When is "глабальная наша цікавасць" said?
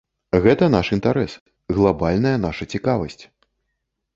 1.81-3.23